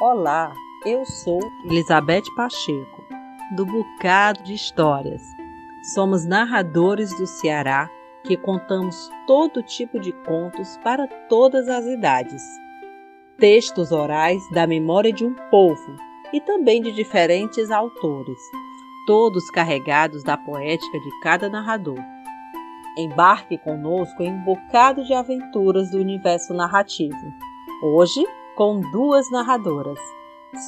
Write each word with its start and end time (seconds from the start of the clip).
Olá, 0.00 0.54
eu 0.86 1.04
sou 1.04 1.40
Elizabeth 1.64 2.22
Pacheco, 2.36 3.04
do 3.56 3.66
Bocado 3.66 4.44
de 4.44 4.54
Histórias. 4.54 5.20
Somos 5.92 6.24
narradores 6.24 7.12
do 7.18 7.26
Ceará 7.26 7.90
que 8.22 8.36
contamos 8.36 9.10
todo 9.26 9.60
tipo 9.60 9.98
de 9.98 10.12
contos 10.22 10.78
para 10.84 11.08
todas 11.28 11.68
as 11.68 11.84
idades. 11.84 12.40
Textos 13.38 13.90
orais 13.90 14.40
da 14.52 14.68
memória 14.68 15.12
de 15.12 15.26
um 15.26 15.34
povo 15.50 15.96
e 16.32 16.40
também 16.40 16.80
de 16.80 16.92
diferentes 16.92 17.68
autores, 17.68 18.38
todos 19.04 19.50
carregados 19.50 20.22
da 20.22 20.36
poética 20.36 21.00
de 21.00 21.20
cada 21.22 21.48
narrador. 21.48 21.98
Embarque 22.96 23.58
conosco 23.58 24.22
em 24.22 24.32
um 24.32 24.44
bocado 24.44 25.04
de 25.04 25.12
aventuras 25.12 25.90
do 25.90 25.98
universo 25.98 26.54
narrativo. 26.54 27.34
Hoje, 27.82 28.24
com 28.58 28.80
duas 28.90 29.30
narradoras, 29.30 30.00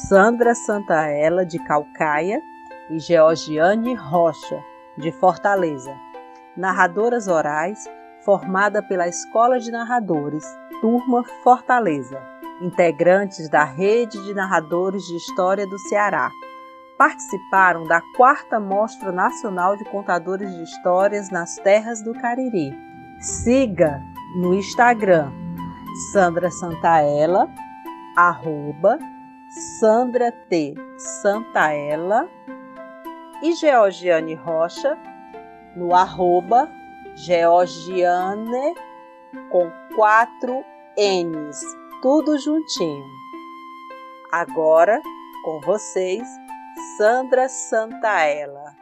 Sandra 0.09 0.55
Santaella, 0.55 1.45
de 1.45 1.59
Calcaia, 1.65 2.41
e 2.89 3.01
Georgiane 3.01 3.97
Rocha, 3.97 4.63
de 4.97 5.11
Fortaleza. 5.11 5.93
Narradoras 6.57 7.27
orais, 7.27 7.85
formada 8.25 8.81
pela 8.81 9.09
Escola 9.09 9.59
de 9.59 9.73
Narradores, 9.73 10.45
Turma 10.81 11.25
Fortaleza. 11.43 12.23
Integrantes 12.63 13.51
da 13.51 13.65
Rede 13.65 14.23
de 14.23 14.35
Narradores 14.35 15.03
de 15.03 15.17
História 15.17 15.67
do 15.67 15.79
Ceará 15.89 16.31
participaram 16.97 17.89
da 17.89 18.01
quarta 18.17 18.61
Mostra 18.61 19.11
Nacional 19.11 19.77
de 19.77 19.85
Contadores 19.87 20.55
de 20.55 20.63
Histórias 20.63 21.29
nas 21.31 21.57
Terras 21.57 22.01
do 22.05 22.13
Cariri. 22.13 22.73
Siga 23.19 24.01
no 24.37 24.55
Instagram 24.55 25.33
Sandra 26.13 26.51
Santaella, 26.51 27.49
arroba 28.29 28.99
Sandra 29.79 30.31
T. 30.31 30.75
Santaella 31.23 32.29
e 33.43 33.53
Georgiane 33.55 34.35
Rocha 34.35 34.99
no 35.75 35.95
arroba 35.95 36.69
Georgiane 37.15 38.75
com 39.51 39.71
quatro 39.97 40.63
N's, 40.99 41.61
tudo 42.03 42.39
juntinho. 42.39 43.07
Agora, 44.31 45.01
com 45.43 45.61
vocês, 45.61 46.29
Sandra 46.99 47.49
Santaella. 47.49 48.80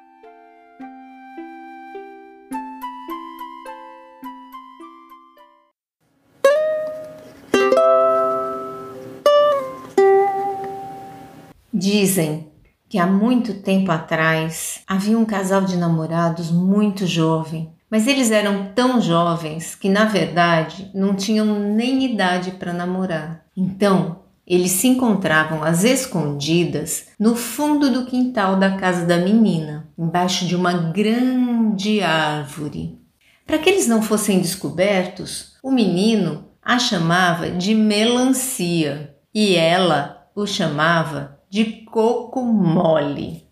Dizem 11.79 12.51
que 12.89 12.99
há 12.99 13.07
muito 13.07 13.55
tempo 13.55 13.93
atrás 13.93 14.81
havia 14.85 15.17
um 15.17 15.25
casal 15.25 15.61
de 15.61 15.77
namorados 15.77 16.51
muito 16.51 17.07
jovem, 17.07 17.71
mas 17.89 18.09
eles 18.09 18.33
eram 18.33 18.73
tão 18.75 19.01
jovens 19.01 19.77
que 19.77 19.89
na 19.89 20.05
verdade 20.05 20.91
não 20.93 21.15
tinham 21.15 21.47
nem 21.47 22.05
idade 22.05 22.51
para 22.51 22.73
namorar. 22.73 23.45
Então, 23.57 24.23
eles 24.45 24.73
se 24.73 24.89
encontravam 24.89 25.63
às 25.63 25.85
escondidas 25.85 27.11
no 27.17 27.37
fundo 27.37 27.93
do 27.93 28.07
quintal 28.07 28.57
da 28.57 28.77
casa 28.77 29.07
da 29.07 29.19
menina, 29.19 29.89
embaixo 29.97 30.47
de 30.47 30.57
uma 30.57 30.73
grande 30.73 32.01
árvore. 32.01 32.99
Para 33.47 33.59
que 33.59 33.71
eles 33.71 33.87
não 33.87 34.03
fossem 34.03 34.41
descobertos, 34.41 35.53
o 35.63 35.71
menino 35.71 36.49
a 36.61 36.77
chamava 36.81 37.53
de 37.53 37.73
melancia 37.73 39.15
e 39.33 39.55
ela 39.55 40.29
o 40.35 40.45
chamava 40.45 41.38
de 41.51 41.83
coco 41.87 42.43
mole. 42.43 43.47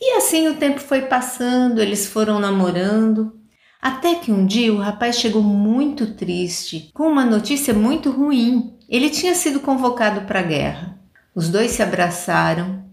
E 0.00 0.16
assim 0.16 0.48
o 0.48 0.56
tempo 0.56 0.80
foi 0.80 1.02
passando, 1.02 1.80
eles 1.80 2.06
foram 2.06 2.38
namorando, 2.38 3.38
até 3.80 4.14
que 4.14 4.32
um 4.32 4.46
dia 4.46 4.72
o 4.72 4.78
rapaz 4.78 5.16
chegou 5.16 5.42
muito 5.42 6.14
triste, 6.14 6.90
com 6.94 7.04
uma 7.04 7.24
notícia 7.24 7.74
muito 7.74 8.10
ruim. 8.10 8.76
Ele 8.88 9.10
tinha 9.10 9.34
sido 9.34 9.60
convocado 9.60 10.22
para 10.22 10.40
a 10.40 10.44
guerra. 10.44 10.98
Os 11.34 11.48
dois 11.48 11.70
se 11.70 11.82
abraçaram, 11.82 12.84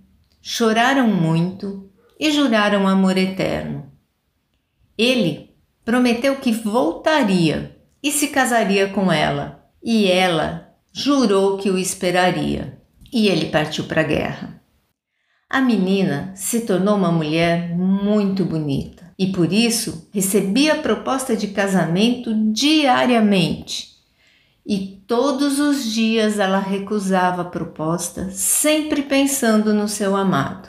choraram 0.42 1.08
muito 1.08 1.90
e 2.20 2.32
juraram 2.32 2.88
amor 2.88 3.18
eterno. 3.18 3.92
Ele 4.98 5.56
prometeu 5.84 6.38
que 6.38 6.52
voltaria 6.52 7.78
e 8.02 8.12
se 8.12 8.28
casaria 8.28 8.90
com 8.90 9.12
ela, 9.12 9.66
e 9.84 10.08
ela 10.08 10.74
jurou 10.92 11.58
que 11.58 11.70
o 11.70 11.78
esperaria. 11.78 12.77
E 13.12 13.28
ele 13.28 13.48
partiu 13.48 13.86
para 13.86 14.02
a 14.02 14.06
guerra. 14.06 14.62
A 15.50 15.62
menina 15.62 16.34
se 16.36 16.62
tornou 16.62 16.96
uma 16.96 17.12
mulher 17.12 17.76
muito 17.76 18.44
bonita 18.44 19.14
e 19.18 19.28
por 19.28 19.52
isso 19.52 20.10
recebia 20.14 20.76
proposta 20.76 21.36
de 21.36 21.48
casamento 21.48 22.34
diariamente 22.52 23.98
e 24.68 25.02
todos 25.08 25.60
os 25.62 25.86
dias 25.86 26.40
ela 26.40 26.60
recusava 26.60 27.44
a 27.44 27.46
proposta, 27.46 28.30
sempre 28.32 29.02
pensando 29.02 29.74
no 29.74 29.88
seu 29.88 30.14
amado. 30.14 30.68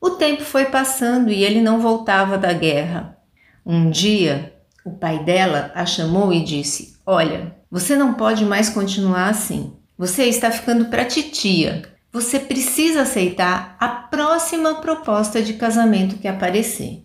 O 0.00 0.10
tempo 0.10 0.42
foi 0.42 0.64
passando 0.64 1.30
e 1.30 1.44
ele 1.44 1.60
não 1.60 1.78
voltava 1.78 2.36
da 2.36 2.52
guerra. 2.52 3.16
Um 3.64 3.88
dia, 3.88 4.52
o 4.84 4.90
pai 4.90 5.22
dela 5.22 5.70
a 5.76 5.86
chamou 5.86 6.32
e 6.32 6.42
disse: 6.42 6.96
Olha, 7.06 7.54
você 7.70 7.94
não 7.94 8.14
pode 8.14 8.44
mais 8.44 8.68
continuar 8.68 9.28
assim. 9.28 9.76
Você 10.00 10.24
está 10.24 10.50
ficando 10.50 10.86
para 10.86 11.04
titia. 11.04 11.82
Você 12.10 12.38
precisa 12.40 13.02
aceitar 13.02 13.76
a 13.78 13.86
próxima 13.86 14.76
proposta 14.76 15.42
de 15.42 15.52
casamento 15.52 16.16
que 16.16 16.26
aparecer. 16.26 17.04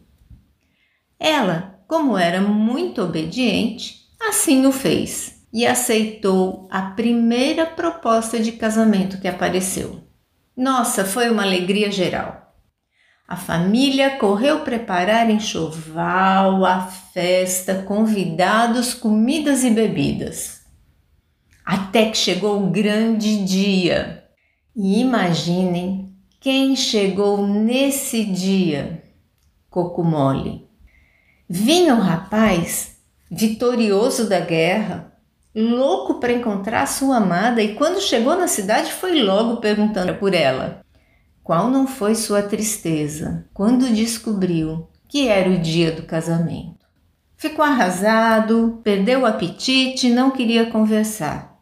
Ela, 1.20 1.78
como 1.90 2.18
era 2.18 2.40
muito 2.40 3.02
obediente, 3.02 3.98
assim 4.18 4.66
o 4.66 4.72
fez 4.72 5.46
e 5.52 5.68
aceitou 5.68 6.70
a 6.72 6.84
primeira 6.84 7.66
proposta 7.66 8.40
de 8.40 8.54
casamento 8.54 9.20
que 9.20 9.28
apareceu. 9.28 10.02
Nossa, 10.56 11.04
foi 11.04 11.30
uma 11.30 11.44
alegria 11.44 11.92
geral. 11.92 12.56
A 13.28 13.36
família 13.36 14.12
correu 14.12 14.62
preparar 14.62 15.30
enxoval, 15.30 16.64
a 16.64 16.88
festa, 16.88 17.84
convidados, 17.86 18.94
comidas 18.94 19.66
e 19.66 19.70
bebidas. 19.70 20.55
Até 21.66 22.12
que 22.12 22.18
chegou 22.18 22.62
o 22.62 22.70
grande 22.70 23.44
dia. 23.44 24.24
E 24.76 25.00
imaginem 25.00 26.14
quem 26.40 26.76
chegou 26.76 27.48
nesse 27.48 28.24
dia. 28.24 29.04
Coco 29.70 30.04
mole. 30.04 30.68
Vinha 31.50 31.96
um 31.96 32.00
rapaz 32.00 32.98
vitorioso 33.32 34.30
da 34.30 34.40
guerra, 34.40 35.12
louco 35.56 36.20
para 36.20 36.34
encontrar 36.34 36.86
sua 36.88 37.18
amada, 37.18 37.64
e 37.64 37.74
quando 37.74 38.00
chegou 38.00 38.38
na 38.38 38.48
cidade 38.48 38.92
foi 38.94 39.22
logo 39.24 39.58
perguntando 39.58 40.16
por 40.16 40.34
ela. 40.34 40.82
Qual 41.44 41.70
não 41.70 41.88
foi 41.88 42.14
sua 42.14 42.44
tristeza 42.44 43.46
quando 43.54 43.94
descobriu 43.94 44.88
que 45.08 45.28
era 45.28 45.50
o 45.50 45.60
dia 45.60 45.92
do 45.92 46.04
casamento? 46.04 46.86
Ficou 47.38 47.66
arrasado, 47.66 48.80
perdeu 48.84 49.22
o 49.22 49.26
apetite 49.26 50.10
não 50.10 50.32
queria 50.32 50.70
conversar. 50.72 51.55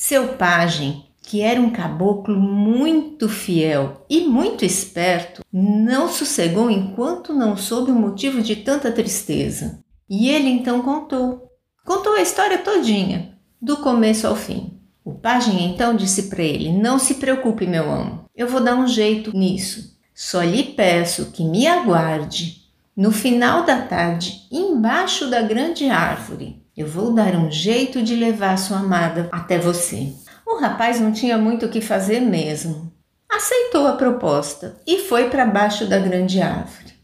Seu 0.00 0.34
pajem, 0.34 1.06
que 1.20 1.40
era 1.40 1.60
um 1.60 1.70
caboclo 1.70 2.38
muito 2.38 3.28
fiel 3.28 4.06
e 4.08 4.20
muito 4.20 4.64
esperto, 4.64 5.44
não 5.52 6.08
sossegou 6.08 6.70
enquanto 6.70 7.34
não 7.34 7.56
soube 7.56 7.90
o 7.90 7.96
motivo 7.96 8.40
de 8.40 8.54
tanta 8.54 8.92
tristeza. 8.92 9.82
E 10.08 10.28
ele 10.28 10.50
então 10.50 10.82
contou. 10.82 11.50
Contou 11.84 12.12
a 12.12 12.22
história 12.22 12.58
todinha, 12.58 13.36
do 13.60 13.78
começo 13.78 14.24
ao 14.28 14.36
fim. 14.36 14.78
O 15.04 15.14
pajem 15.14 15.64
então 15.64 15.96
disse 15.96 16.28
para 16.28 16.44
ele: 16.44 16.70
Não 16.70 16.96
se 16.96 17.14
preocupe, 17.14 17.66
meu 17.66 17.90
amo, 17.90 18.24
eu 18.36 18.46
vou 18.46 18.60
dar 18.60 18.76
um 18.76 18.86
jeito 18.86 19.36
nisso. 19.36 19.98
Só 20.14 20.42
lhe 20.42 20.62
peço 20.62 21.32
que 21.32 21.42
me 21.42 21.66
aguarde 21.66 22.62
no 22.96 23.10
final 23.10 23.64
da 23.64 23.82
tarde, 23.82 24.46
embaixo 24.48 25.28
da 25.28 25.42
grande 25.42 25.88
árvore. 25.88 26.57
Eu 26.78 26.86
vou 26.86 27.12
dar 27.12 27.34
um 27.34 27.50
jeito 27.50 28.00
de 28.00 28.14
levar 28.14 28.56
sua 28.56 28.78
amada 28.78 29.28
até 29.32 29.58
você. 29.58 30.12
O 30.46 30.60
rapaz 30.60 31.00
não 31.00 31.10
tinha 31.10 31.36
muito 31.36 31.66
o 31.66 31.68
que 31.68 31.80
fazer 31.80 32.20
mesmo. 32.20 32.92
Aceitou 33.28 33.88
a 33.88 33.94
proposta 33.94 34.76
e 34.86 34.98
foi 34.98 35.28
para 35.28 35.44
baixo 35.44 35.86
da 35.88 35.98
grande 35.98 36.40
árvore. 36.40 36.94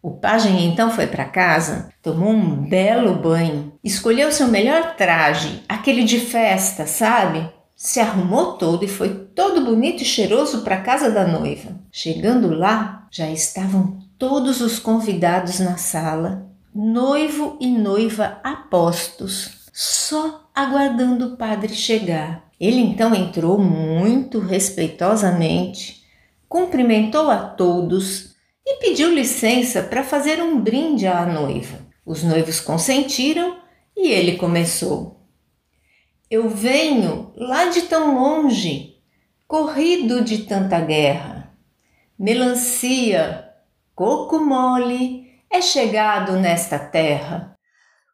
O 0.00 0.12
pajem 0.12 0.64
então 0.64 0.90
foi 0.90 1.06
para 1.06 1.26
casa, 1.26 1.90
tomou 2.00 2.30
um 2.30 2.66
belo 2.66 3.14
banho, 3.14 3.74
escolheu 3.84 4.32
seu 4.32 4.48
melhor 4.48 4.96
traje, 4.96 5.62
aquele 5.68 6.04
de 6.04 6.18
festa, 6.18 6.86
sabe? 6.86 7.46
Se 7.76 8.00
arrumou 8.00 8.54
todo 8.54 8.82
e 8.82 8.88
foi 8.88 9.10
todo 9.34 9.62
bonito 9.62 10.02
e 10.02 10.06
cheiroso 10.06 10.62
para 10.62 10.80
casa 10.80 11.10
da 11.10 11.26
noiva. 11.26 11.78
Chegando 11.92 12.48
lá, 12.48 13.06
já 13.10 13.28
estavam 13.30 13.98
todos 14.18 14.62
os 14.62 14.78
convidados 14.78 15.60
na 15.60 15.76
sala, 15.76 16.50
noivo 16.74 17.58
e 17.60 17.66
noiva 17.66 18.40
apostos, 18.42 19.68
só 19.72 20.48
aguardando 20.54 21.26
o 21.26 21.36
padre 21.36 21.74
chegar. 21.74 22.50
Ele 22.58 22.80
então 22.80 23.14
entrou 23.14 23.58
muito 23.58 24.38
respeitosamente, 24.38 26.02
cumprimentou 26.48 27.30
a 27.30 27.38
todos 27.38 28.34
e 28.64 28.76
pediu 28.76 29.12
licença 29.12 29.82
para 29.82 30.04
fazer 30.04 30.42
um 30.42 30.60
brinde 30.60 31.06
à 31.06 31.26
noiva. 31.26 31.78
Os 32.06 32.22
noivos 32.22 32.60
consentiram 32.60 33.58
e 33.96 34.08
ele 34.08 34.36
começou. 34.36 35.20
Eu 36.30 36.48
venho 36.48 37.32
lá 37.36 37.66
de 37.66 37.82
tão 37.82 38.14
longe, 38.14 38.96
corrido 39.46 40.22
de 40.22 40.38
tanta 40.38 40.80
guerra. 40.80 41.52
Melancia, 42.18 43.48
coco 43.94 44.38
mole 44.38 45.21
é 45.52 45.60
chegado 45.60 46.32
nesta 46.32 46.78
terra. 46.78 47.54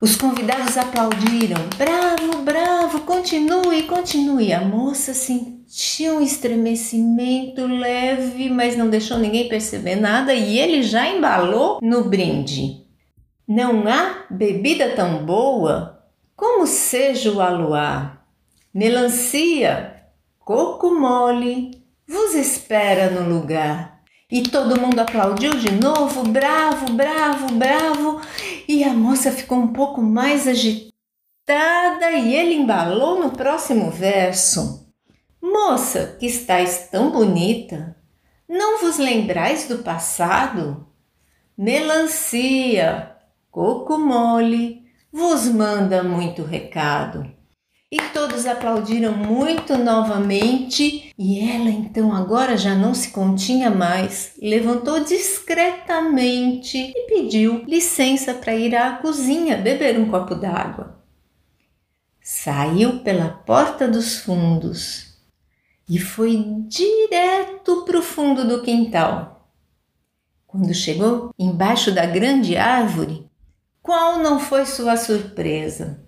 Os 0.01 0.17
convidados 0.17 0.77
aplaudiram. 0.77 1.57
Bravo, 1.77 2.43
bravo, 2.43 3.01
continue, 3.01 3.85
continue. 3.85 4.53
A 4.53 4.61
moça 4.61 5.15
sentiu 5.15 6.17
um 6.17 6.21
estremecimento 6.21 7.67
leve, 7.67 8.51
mas 8.51 8.77
não 8.77 8.91
deixou 8.91 9.19
ninguém 9.19 9.49
perceber 9.49 9.97
nada 9.97 10.35
e 10.35 10.59
ele 10.59 10.83
já 10.83 11.09
embalou 11.09 11.79
no 11.81 12.05
brinde. 12.05 12.85
Não 13.47 13.87
há 13.89 14.25
bebida 14.31 14.95
tão 14.95 15.25
boa 15.25 16.05
como 16.37 16.67
seja 16.67 17.33
o 17.33 17.41
aluá. 17.41 18.21
Melancia, 18.75 20.05
coco 20.39 20.91
mole, 20.95 21.71
vos 22.07 22.35
espera 22.35 23.11
no 23.11 23.29
lugar. 23.29 23.98
E 24.31 24.43
todo 24.43 24.79
mundo 24.79 24.99
aplaudiu 25.01 25.53
de 25.53 25.71
novo, 25.71 26.23
bravo, 26.25 26.93
bravo, 26.93 27.55
bravo. 27.55 28.21
E 28.69 28.85
a 28.85 28.93
moça 28.93 29.33
ficou 29.33 29.57
um 29.57 29.73
pouco 29.73 30.03
mais 30.03 30.47
agitada 30.47 32.11
e 32.11 32.35
ele 32.35 32.55
embalou 32.55 33.19
no 33.19 33.31
próximo 33.31 33.91
verso. 33.91 34.87
Moça, 35.41 36.17
que 36.21 36.27
estáis 36.27 36.89
tão 36.91 37.11
bonita, 37.11 37.97
não 38.47 38.81
vos 38.81 38.99
lembrais 38.99 39.67
do 39.67 39.79
passado? 39.79 40.87
Melancia, 41.57 43.17
coco 43.51 43.97
mole, 43.97 44.83
vos 45.11 45.47
manda 45.47 46.03
muito 46.03 46.43
recado. 46.43 47.38
E 47.91 47.97
todos 48.13 48.45
aplaudiram 48.45 49.17
muito 49.17 49.79
novamente, 49.79 51.15
e 51.19 51.41
ela 51.41 51.71
então 51.71 52.15
agora 52.15 52.55
já 52.55 52.75
não 52.75 52.93
se 52.93 53.11
continha 53.13 53.71
mais, 53.71 54.35
levantou 54.43 55.03
discretamente 55.03 56.77
e 56.77 57.07
pediu 57.07 57.65
licença 57.65 58.35
para 58.35 58.55
ir 58.55 58.77
à 58.77 58.99
cozinha 58.99 59.57
beber 59.57 59.99
um 59.99 60.11
copo 60.11 60.35
d'água. 60.35 61.03
Saiu 62.21 63.01
pela 63.01 63.31
porta 63.31 63.89
dos 63.89 64.19
fundos 64.19 65.19
e 65.89 65.99
foi 65.99 66.45
direto 66.67 67.87
para 67.87 67.99
o 67.99 68.03
fundo 68.03 68.47
do 68.47 68.63
quintal. 68.63 69.51
Quando 70.47 70.75
chegou 70.75 71.33
embaixo 71.39 71.91
da 71.91 72.05
grande 72.05 72.55
árvore, 72.55 73.31
qual 73.81 74.19
não 74.19 74.39
foi 74.39 74.67
sua 74.67 74.99
surpresa? 74.99 76.07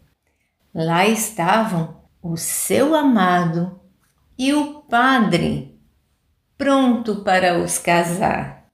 Lá 0.75 1.05
estavam 1.07 2.01
o 2.23 2.37
seu 2.37 2.95
amado 2.95 3.81
e 4.39 4.55
o 4.55 4.83
padre, 4.83 5.77
pronto 6.57 7.25
para 7.25 7.59
os 7.59 7.77
casar. 7.77 8.67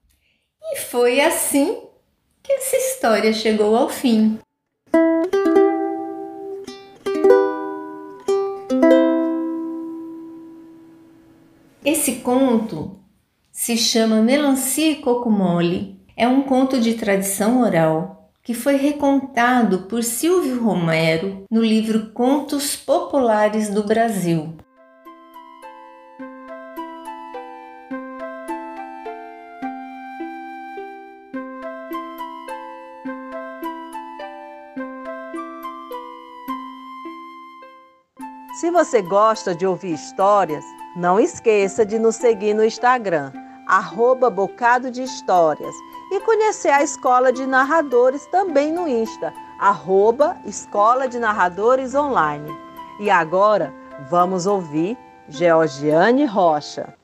E 0.61 0.77
foi 0.77 1.19
assim 1.19 1.81
que 2.43 2.53
essa 2.53 2.75
história 2.75 3.33
chegou 3.33 3.75
ao 3.75 3.89
fim. 3.89 4.39
Esse 11.83 12.17
conto 12.17 12.99
se 13.51 13.75
chama 13.75 14.21
Melancia 14.21 14.91
e 14.91 14.97
Coco 14.97 15.31
Mole. 15.31 15.99
É 16.15 16.27
um 16.27 16.43
conto 16.43 16.79
de 16.79 16.93
tradição 16.93 17.61
oral 17.61 18.26
que 18.47 18.53
foi 18.53 18.77
recontado 18.77 19.89
por 19.89 20.01
Silvio 20.01 20.63
Romero 20.63 21.43
no 21.51 21.61
livro 21.61 22.11
Contos 22.13 22.77
Populares 22.77 23.67
do 23.67 23.83
Brasil. 23.83 24.55
Se 38.61 38.71
você 38.71 39.01
gosta 39.01 39.53
de 39.53 39.67
ouvir 39.67 39.91
histórias, 39.91 40.63
não 40.95 41.19
esqueça 41.19 41.85
de 41.85 41.99
nos 41.99 42.15
seguir 42.15 42.53
no 42.53 42.63
Instagram, 42.63 43.33
arroba 43.67 44.29
Bocado 44.29 44.89
de 44.89 45.03
Histórias 45.03 45.75
e 46.11 46.19
conhecer 46.21 46.69
a 46.69 46.83
Escola 46.83 47.31
de 47.31 47.45
Narradores 47.45 48.25
também 48.27 48.71
no 48.71 48.87
Insta, 48.87 49.33
arroba 49.59 50.37
Escola 50.45 51.07
de 51.07 51.19
Narradores 51.19 51.93
Online. 51.93 52.55
E 52.99 53.09
agora 53.09 53.73
vamos 54.09 54.45
ouvir 54.45 54.97
Georgiane 55.29 56.25
Rocha. 56.25 56.95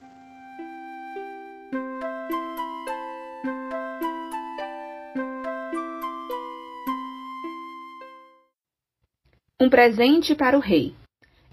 Um 9.60 9.70
presente 9.70 10.36
para 10.36 10.58
o 10.58 10.62
rei, 10.62 10.94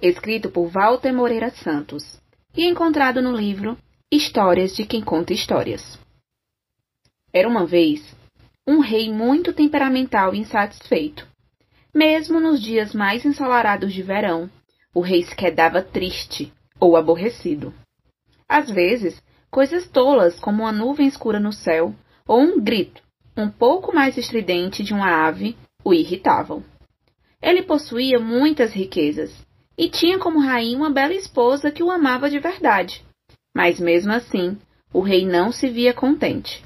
escrito 0.02 0.50
por 0.50 0.66
Walter 0.68 1.12
Moreira 1.12 1.50
Santos 1.50 2.20
e 2.56 2.66
encontrado 2.66 3.22
no 3.22 3.32
livro 3.32 3.76
Histórias 4.10 4.74
de 4.74 4.84
quem 4.84 5.00
conta 5.00 5.32
histórias. 5.32 5.98
Era 7.32 7.48
uma 7.48 7.66
vez 7.66 8.02
um 8.66 8.80
rei 8.80 9.12
muito 9.12 9.52
temperamental 9.52 10.34
e 10.34 10.38
insatisfeito. 10.38 11.26
Mesmo 11.94 12.38
nos 12.38 12.60
dias 12.60 12.94
mais 12.94 13.24
ensolarados 13.24 13.92
de 13.92 14.02
verão, 14.02 14.50
o 14.94 15.00
rei 15.00 15.22
se 15.22 15.34
quedava 15.34 15.82
triste 15.82 16.52
ou 16.78 16.96
aborrecido. 16.96 17.74
Às 18.48 18.70
vezes, 18.70 19.20
coisas 19.50 19.88
tolas 19.88 20.38
como 20.38 20.62
uma 20.62 20.72
nuvem 20.72 21.06
escura 21.06 21.40
no 21.40 21.52
céu 21.52 21.94
ou 22.26 22.40
um 22.40 22.60
grito 22.60 23.02
um 23.36 23.48
pouco 23.48 23.94
mais 23.94 24.16
estridente 24.18 24.82
de 24.82 24.92
uma 24.92 25.26
ave 25.26 25.56
o 25.84 25.94
irritavam. 25.94 26.62
Ele 27.40 27.62
possuía 27.62 28.18
muitas 28.18 28.72
riquezas 28.72 29.32
e 29.78 29.88
tinha 29.88 30.18
como 30.18 30.40
rainha 30.40 30.76
uma 30.76 30.90
bela 30.90 31.14
esposa 31.14 31.70
que 31.70 31.82
o 31.82 31.90
amava 31.90 32.28
de 32.28 32.38
verdade. 32.38 33.02
Mas 33.54 33.80
mesmo 33.80 34.12
assim, 34.12 34.58
o 34.92 35.00
rei 35.00 35.24
não 35.24 35.50
se 35.50 35.68
via 35.68 35.94
contente. 35.94 36.62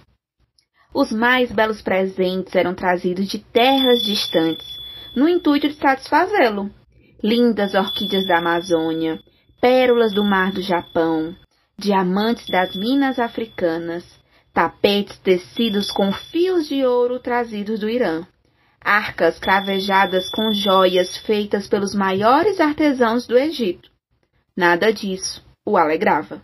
Os 0.94 1.10
mais 1.10 1.50
belos 1.50 1.82
presentes 1.82 2.54
eram 2.54 2.72
trazidos 2.72 3.26
de 3.26 3.40
terras 3.40 4.04
distantes, 4.04 4.78
no 5.12 5.28
intuito 5.28 5.68
de 5.68 5.74
satisfazê-lo. 5.74 6.70
Lindas 7.20 7.74
orquídeas 7.74 8.24
da 8.28 8.38
Amazônia, 8.38 9.18
pérolas 9.60 10.12
do 10.14 10.22
mar 10.22 10.52
do 10.52 10.62
Japão, 10.62 11.34
diamantes 11.76 12.46
das 12.46 12.76
minas 12.76 13.18
africanas, 13.18 14.04
tapetes 14.52 15.18
tecidos 15.18 15.90
com 15.90 16.12
fios 16.12 16.68
de 16.68 16.84
ouro 16.84 17.18
trazidos 17.18 17.80
do 17.80 17.90
Irã, 17.90 18.24
arcas 18.80 19.40
cravejadas 19.40 20.30
com 20.30 20.52
joias 20.52 21.16
feitas 21.16 21.66
pelos 21.66 21.92
maiores 21.92 22.60
artesãos 22.60 23.26
do 23.26 23.36
Egito. 23.36 23.90
Nada 24.56 24.92
disso 24.92 25.44
o 25.66 25.76
alegrava. 25.76 26.40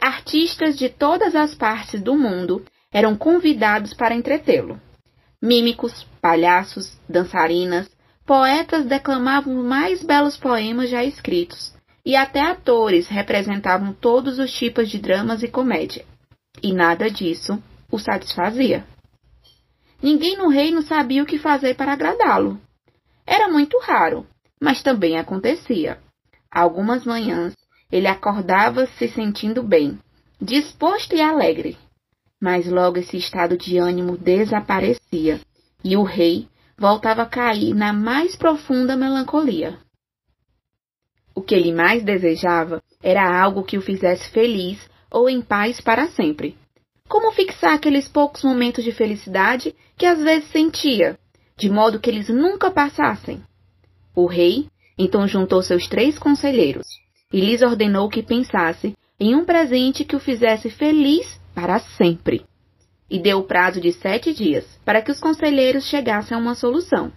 Artistas 0.00 0.78
de 0.78 0.88
todas 0.88 1.34
as 1.34 1.52
partes 1.54 2.00
do 2.00 2.14
mundo 2.14 2.64
eram 2.96 3.14
convidados 3.14 3.92
para 3.92 4.14
entretê-lo. 4.14 4.80
Mímicos, 5.42 6.04
palhaços, 6.18 6.98
dançarinas, 7.06 7.90
poetas 8.24 8.86
declamavam 8.86 9.58
os 9.58 9.66
mais 9.66 10.02
belos 10.02 10.38
poemas 10.38 10.88
já 10.88 11.04
escritos, 11.04 11.74
e 12.06 12.16
até 12.16 12.40
atores 12.40 13.06
representavam 13.06 13.92
todos 13.92 14.38
os 14.38 14.50
tipos 14.50 14.88
de 14.88 14.98
dramas 14.98 15.42
e 15.42 15.48
comédia. 15.48 16.06
E 16.62 16.72
nada 16.72 17.10
disso 17.10 17.62
o 17.92 17.98
satisfazia. 17.98 18.86
Ninguém 20.02 20.38
no 20.38 20.48
reino 20.48 20.80
sabia 20.80 21.22
o 21.22 21.26
que 21.26 21.38
fazer 21.38 21.76
para 21.76 21.92
agradá-lo. 21.92 22.58
Era 23.26 23.46
muito 23.46 23.78
raro, 23.78 24.26
mas 24.58 24.82
também 24.82 25.18
acontecia. 25.18 25.98
Algumas 26.50 27.04
manhãs 27.04 27.54
ele 27.92 28.06
acordava 28.06 28.86
se 28.86 29.06
sentindo 29.08 29.62
bem, 29.62 29.98
disposto 30.40 31.14
e 31.14 31.20
alegre, 31.20 31.76
mas 32.40 32.66
logo 32.66 32.98
esse 32.98 33.16
estado 33.16 33.56
de 33.56 33.78
ânimo 33.78 34.16
desaparecia 34.16 35.40
e 35.82 35.96
o 35.96 36.02
rei 36.02 36.48
voltava 36.78 37.22
a 37.22 37.26
cair 37.26 37.74
na 37.74 37.92
mais 37.92 38.36
profunda 38.36 38.96
melancolia. 38.96 39.78
O 41.34 41.42
que 41.42 41.54
ele 41.54 41.72
mais 41.72 42.02
desejava 42.02 42.82
era 43.02 43.42
algo 43.42 43.62
que 43.62 43.78
o 43.78 43.82
fizesse 43.82 44.30
feliz 44.30 44.78
ou 45.10 45.28
em 45.28 45.40
paz 45.40 45.80
para 45.80 46.08
sempre. 46.08 46.56
Como 47.08 47.32
fixar 47.32 47.74
aqueles 47.74 48.08
poucos 48.08 48.42
momentos 48.42 48.82
de 48.82 48.92
felicidade 48.92 49.74
que 49.96 50.06
às 50.06 50.18
vezes 50.18 50.50
sentia, 50.50 51.18
de 51.56 51.70
modo 51.70 52.00
que 52.00 52.10
eles 52.10 52.28
nunca 52.28 52.70
passassem? 52.70 53.42
O 54.14 54.26
rei 54.26 54.66
então 54.98 55.28
juntou 55.28 55.62
seus 55.62 55.86
três 55.86 56.18
conselheiros 56.18 56.86
e 57.32 57.40
lhes 57.40 57.62
ordenou 57.62 58.08
que 58.08 58.22
pensasse 58.22 58.96
em 59.20 59.34
um 59.34 59.44
presente 59.44 60.04
que 60.04 60.16
o 60.16 60.20
fizesse 60.20 60.70
feliz 60.70 61.40
para 61.56 61.78
sempre. 61.78 62.44
E 63.08 63.18
deu 63.18 63.38
o 63.38 63.44
prazo 63.44 63.80
de 63.80 63.90
sete 63.90 64.34
dias 64.34 64.78
para 64.84 65.00
que 65.00 65.10
os 65.10 65.18
conselheiros 65.18 65.84
chegassem 65.84 66.36
a 66.36 66.40
uma 66.40 66.54
solução. 66.54 67.10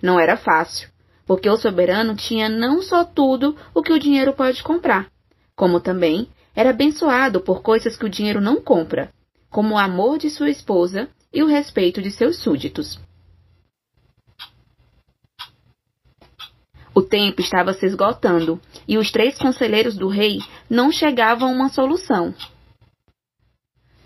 Não 0.00 0.20
era 0.20 0.36
fácil, 0.36 0.88
porque 1.26 1.50
o 1.50 1.56
soberano 1.56 2.14
tinha 2.14 2.48
não 2.48 2.80
só 2.80 3.04
tudo 3.04 3.56
o 3.74 3.82
que 3.82 3.92
o 3.92 3.98
dinheiro 3.98 4.32
pode 4.32 4.62
comprar, 4.62 5.10
como 5.56 5.80
também 5.80 6.28
era 6.54 6.70
abençoado 6.70 7.40
por 7.40 7.60
coisas 7.60 7.96
que 7.96 8.06
o 8.06 8.08
dinheiro 8.08 8.40
não 8.40 8.60
compra, 8.62 9.10
como 9.50 9.74
o 9.74 9.78
amor 9.78 10.16
de 10.16 10.30
sua 10.30 10.48
esposa 10.48 11.08
e 11.34 11.42
o 11.42 11.46
respeito 11.46 12.00
de 12.00 12.12
seus 12.12 12.38
súditos. 12.38 13.00
O 16.94 17.02
tempo 17.02 17.40
estava 17.40 17.72
se 17.72 17.84
esgotando 17.84 18.60
e 18.86 18.96
os 18.96 19.10
três 19.10 19.36
conselheiros 19.36 19.96
do 19.96 20.06
rei 20.06 20.38
não 20.70 20.92
chegavam 20.92 21.48
a 21.48 21.52
uma 21.52 21.68
solução. 21.68 22.32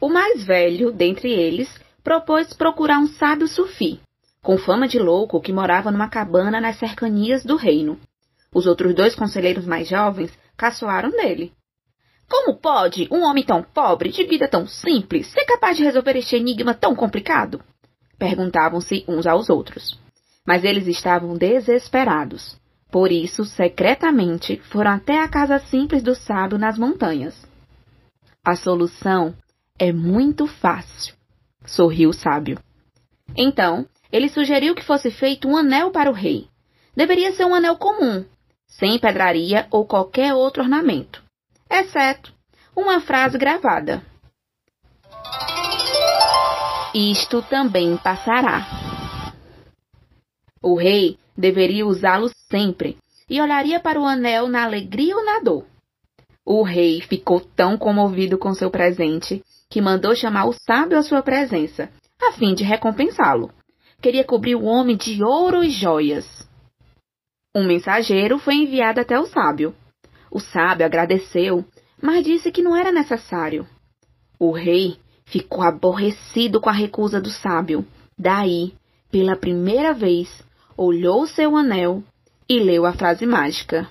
O 0.01 0.09
mais 0.09 0.43
velho 0.45 0.91
dentre 0.91 1.31
eles 1.31 1.69
propôs 2.03 2.55
procurar 2.55 2.99
um 2.99 3.07
sábio 3.07 3.47
sufi, 3.47 4.01
com 4.43 4.57
fama 4.57 4.89
de 4.89 4.99
louco 4.99 5.41
que 5.41 5.53
morava 5.53 5.91
numa 5.91 6.09
cabana 6.09 6.59
nas 6.59 6.79
cercanias 6.79 7.45
do 7.45 7.57
reino. 7.57 8.01
Os 8.53 8.67
outros 8.67 8.95
dois 8.95 9.15
conselheiros 9.15 9.67
mais 9.67 9.89
jovens 9.89 10.33
caçoaram 10.57 11.11
dele. 11.11 11.53
Como 12.29 12.57
pode 12.57 13.09
um 13.11 13.23
homem 13.23 13.45
tão 13.45 13.63
pobre, 13.63 14.11
de 14.11 14.25
vida 14.25 14.49
tão 14.49 14.67
simples, 14.67 15.27
ser 15.27 15.45
capaz 15.45 15.77
de 15.77 15.85
resolver 15.85 16.17
este 16.17 16.37
enigma 16.37 16.73
tão 16.73 16.95
complicado? 16.95 17.61
Perguntavam-se 18.19 19.05
uns 19.07 19.27
aos 19.27 19.51
outros. 19.51 19.99
Mas 20.47 20.65
eles 20.65 20.87
estavam 20.87 21.37
desesperados. 21.37 22.57
Por 22.91 23.13
isso, 23.13 23.45
secretamente, 23.45 24.59
foram 24.71 24.93
até 24.93 25.21
a 25.21 25.29
casa 25.29 25.59
simples 25.59 26.03
do 26.03 26.15
sábio 26.15 26.59
nas 26.59 26.79
montanhas. 26.79 27.35
A 28.45 28.57
solução 28.57 29.35
é 29.81 29.93
muito 29.93 30.47
fácil, 30.47 31.15
sorriu 31.65 32.11
o 32.11 32.13
sábio. 32.13 32.59
Então, 33.35 33.87
ele 34.13 34.29
sugeriu 34.29 34.75
que 34.75 34.85
fosse 34.85 35.11
feito 35.11 35.49
um 35.49 35.57
anel 35.57 35.91
para 35.91 36.11
o 36.11 36.13
rei. 36.13 36.49
Deveria 36.95 37.33
ser 37.33 37.47
um 37.47 37.55
anel 37.55 37.77
comum, 37.77 38.27
sem 38.67 38.99
pedraria 38.99 39.67
ou 39.71 39.87
qualquer 39.87 40.35
outro 40.35 40.63
ornamento, 40.63 41.25
exceto 41.71 42.31
uma 42.77 43.01
frase 43.01 43.39
gravada. 43.39 44.05
Isto 46.95 47.41
também 47.41 47.97
passará. 47.97 48.67
O 50.63 50.75
rei 50.75 51.17
deveria 51.35 51.87
usá-lo 51.87 52.29
sempre 52.51 52.99
e 53.31 53.41
olharia 53.41 53.81
para 53.81 53.99
o 53.99 54.05
anel 54.05 54.47
na 54.47 54.65
alegria 54.65 55.17
ou 55.17 55.25
na 55.25 55.39
dor. 55.39 55.65
O 56.45 56.63
rei 56.63 57.01
ficou 57.01 57.41
tão 57.41 57.79
comovido 57.79 58.37
com 58.37 58.53
seu 58.53 58.71
presente 58.71 59.43
que 59.71 59.81
mandou 59.81 60.15
chamar 60.17 60.47
o 60.47 60.53
sábio 60.53 60.99
à 60.99 61.03
sua 61.03 61.23
presença, 61.23 61.89
a 62.21 62.33
fim 62.33 62.55
de 62.55 62.65
recompensá-lo. 62.65 63.51
Queria 64.03 64.25
cobrir 64.25 64.57
o 64.57 64.65
homem 64.65 64.97
de 64.97 65.23
ouro 65.23 65.63
e 65.63 65.71
joias. 65.71 66.27
Um 67.55 67.65
mensageiro 67.65 68.39
foi 68.39 68.55
enviado 68.55 69.01
até 69.01 69.19
o 69.19 69.27
sábio. 69.27 69.75
O 70.31 70.41
sábio 70.41 70.85
agradeceu, 70.85 71.65
mas 72.03 72.25
disse 72.25 72.51
que 72.51 72.63
não 72.63 72.77
era 72.77 72.91
necessário. 72.91 73.67
O 74.39 74.51
rei 74.51 74.99
ficou 75.25 75.63
aborrecido 75.63 76.61
com 76.61 76.69
a 76.69 76.73
recusa 76.73 77.21
do 77.21 77.31
sábio. 77.31 77.87
Daí, 78.19 78.75
pela 79.11 79.37
primeira 79.37 79.93
vez, 79.93 80.43
olhou 80.77 81.27
seu 81.27 81.57
anel 81.57 82.03
e 82.49 82.59
leu 82.59 82.87
a 82.87 82.93
frase 82.93 83.27
mágica. 83.27 83.89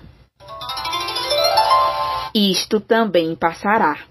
Isto 2.34 2.80
também 2.80 3.34
passará. 3.34 4.09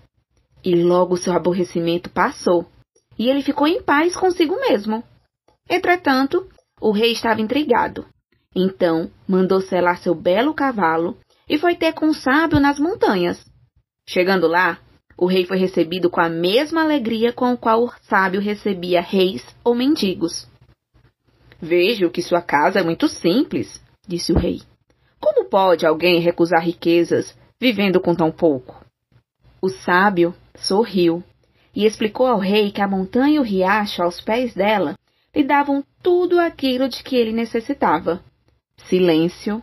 E 0.64 0.76
logo 0.76 1.18
seu 1.18 1.34
aborrecimento 1.34 2.10
passou, 2.10 2.66
e 3.18 3.30
ele 3.30 3.42
ficou 3.42 3.68
em 3.68 3.82
paz 3.82 4.16
consigo 4.16 4.56
mesmo. 4.60 5.04
Entretanto, 5.70 6.48
o 6.82 6.92
rei 6.92 7.12
estava 7.12 7.42
intrigado. 7.42 8.06
Então 8.56 9.12
mandou 9.28 9.62
selar 9.62 10.00
seu 10.00 10.16
belo 10.16 10.54
cavalo 10.54 11.18
e 11.48 11.58
foi 11.58 11.76
ter 11.76 11.94
com 11.94 12.08
o 12.08 12.14
sábio 12.14 12.60
nas 12.60 12.80
montanhas. 12.80 13.44
Chegando 14.08 14.48
lá, 14.48 14.80
o 15.18 15.28
rei 15.28 15.46
foi 15.46 15.58
recebido 15.58 16.10
com 16.10 16.22
a 16.22 16.30
mesma 16.30 16.82
alegria 16.82 17.34
com 17.34 17.46
a 17.46 17.58
qual 17.58 17.84
o 17.84 17.94
sábio 18.04 18.42
recebia 18.42 19.02
reis 19.02 19.46
ou 19.64 19.76
mendigos. 19.76 20.48
Vejo 21.62 22.10
que 22.10 22.22
sua 22.22 22.42
casa 22.42 22.80
é 22.80 22.84
muito 22.84 23.08
simples, 23.08 23.84
disse 24.08 24.32
o 24.32 24.38
rei. 24.38 24.62
Como 25.20 25.50
pode 25.50 25.86
alguém 25.86 26.22
recusar 26.22 26.64
riquezas 26.64 27.38
vivendo 27.60 28.00
com 28.00 28.16
tão 28.16 28.32
pouco? 28.32 28.84
O 29.62 29.68
sábio 29.68 30.34
sorriu 30.62 31.24
e 31.76 31.86
explicou 31.86 32.28
ao 32.28 32.40
rei 32.40 32.72
que 32.72 32.82
a 32.82 32.88
montanha 32.88 33.36
e 33.36 33.40
o 33.40 33.44
riacho 33.44 34.02
aos 34.02 34.20
pés 34.22 34.54
dela 34.54 34.98
lhe 35.36 35.44
davam 35.44 35.84
tudo 36.02 36.40
aquilo 36.40 36.90
de 36.90 37.04
que 37.04 37.16
ele 37.16 37.32
necessitava: 37.32 38.24
silêncio, 38.78 39.62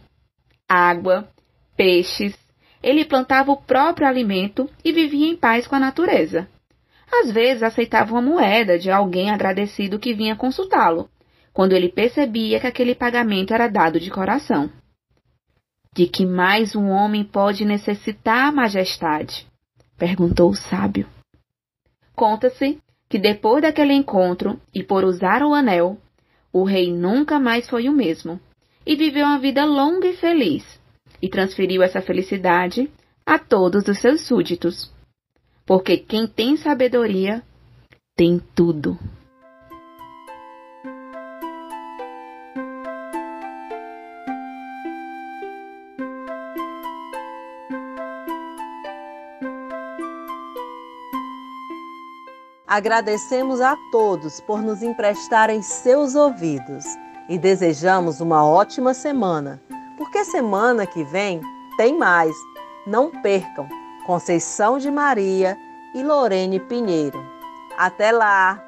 água, 0.69 1.29
peixes. 1.77 2.35
Ele 2.83 3.05
plantava 3.05 3.51
o 3.51 3.57
próprio 3.57 4.07
alimento 4.07 4.71
e 4.85 4.93
vivia 4.93 5.27
em 5.27 5.37
paz 5.37 5.67
com 5.67 5.75
a 5.75 5.81
natureza. 5.81 6.49
Às 7.13 7.31
vezes 7.31 7.63
aceitava 7.63 8.13
uma 8.13 8.23
moeda 8.23 8.79
de 8.79 8.91
alguém 8.91 9.31
agradecido 9.31 9.99
que 9.99 10.15
vinha 10.15 10.37
consultá-lo, 10.37 11.09
quando 11.53 11.73
ele 11.73 11.89
percebia 11.89 12.61
que 12.61 12.67
aquele 12.67 12.95
pagamento 12.95 13.55
era 13.55 13.69
dado 13.69 13.99
de 13.99 14.11
coração. 14.11 14.71
De 15.93 16.07
que 16.07 16.27
mais 16.27 16.77
um 16.77 16.91
homem 16.91 17.25
pode 17.25 17.65
necessitar, 17.65 18.53
majestade? 18.53 19.47
Perguntou 19.99 20.51
o 20.51 20.55
sábio. 20.55 21.07
Conta-se 22.15 22.79
que 23.09 23.19
depois 23.19 23.63
daquele 23.63 23.93
encontro 23.93 24.61
e 24.75 24.83
por 24.83 25.05
usar 25.05 25.43
o 25.43 25.55
anel, 25.55 25.99
o 26.53 26.65
rei 26.65 26.93
nunca 26.93 27.39
mais 27.39 27.69
foi 27.69 27.89
o 27.89 27.93
mesmo 27.93 28.41
e 28.87 28.97
viveu 28.97 29.27
uma 29.27 29.39
vida 29.39 29.65
longa 29.65 30.07
e 30.07 30.17
feliz, 30.17 30.65
e 31.21 31.29
transferiu 31.29 31.83
essa 31.83 32.01
felicidade 32.01 32.91
a 33.25 33.39
todos 33.39 33.89
os 33.89 33.99
seus 33.99 34.27
súditos. 34.27 34.93
Porque 35.67 35.97
quem 35.97 36.27
tem 36.27 36.57
sabedoria 36.57 37.43
tem 38.17 38.41
tudo. 38.55 38.97
Agradecemos 52.77 53.63
a 53.63 53.75
todos 53.91 54.39
por 54.39 54.61
nos 54.61 54.83
emprestarem 54.83 55.63
seus 55.63 56.15
ouvidos 56.15 56.85
e 57.27 57.39
desejamos 57.39 58.21
uma 58.21 58.47
ótima 58.47 58.93
semana, 58.93 59.59
porque 59.97 60.23
semana 60.27 60.87
que 60.87 61.03
vem 61.05 61.41
tem 61.79 61.97
mais. 61.97 62.37
Não 62.87 63.11
percam 63.23 63.67
Conceição 64.05 64.77
de 64.77 64.91
Maria 64.91 65.57
e 65.95 66.03
Lorene 66.03 66.61
Pinheiro. 66.61 67.25
Até 67.79 68.13
lá! 68.13 68.66